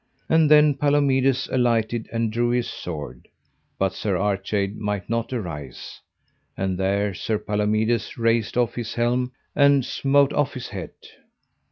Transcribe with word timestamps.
And 0.27 0.49
then 0.49 0.73
Palomides 0.73 1.47
alighted 1.51 2.09
and 2.11 2.31
drew 2.33 2.49
his 2.49 2.67
sword, 2.67 3.27
but 3.77 3.93
Sir 3.93 4.15
Archade 4.17 4.75
might 4.75 5.07
not 5.11 5.31
arise; 5.31 6.01
and 6.57 6.75
there 6.75 7.13
Sir 7.13 7.37
Palomides 7.37 8.17
raced 8.17 8.57
off 8.57 8.73
his 8.73 8.95
helm, 8.95 9.31
and 9.55 9.85
smote 9.85 10.33
off 10.33 10.55
his 10.55 10.69
head. 10.69 10.93